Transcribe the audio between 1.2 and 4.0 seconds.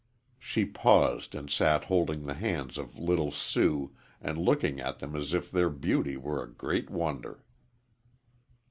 and sat holding the hands of little Sue